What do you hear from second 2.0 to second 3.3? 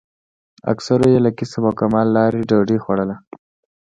لارې ډوډۍ خوړله.